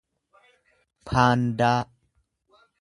[1.07, 1.81] paandaa